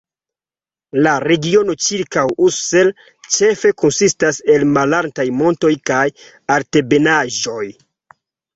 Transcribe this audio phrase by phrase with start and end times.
[1.07, 2.89] La regiono ĉirkaŭ Ussel
[3.37, 6.03] ĉefe konsistas el malaltaj montoj kaj
[6.59, 7.63] altebenaĵoj.